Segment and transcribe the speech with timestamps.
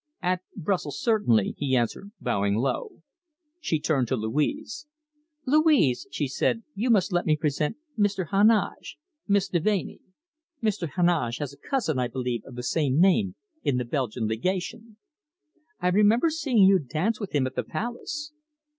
[0.23, 3.03] "At Brussels, certainly," he answered, bowing low.
[3.59, 4.87] She turned to Louise.
[5.45, 8.29] "Louise," she said, "you must let me present Mr.
[8.31, 9.99] Heneage Miss Deveney.
[10.59, 10.89] Mr.
[10.89, 14.97] Heneage has a cousin, I believe, of the same name, in the Belgian Legation.
[15.79, 18.31] I remember seeing you dance with him at the Palace."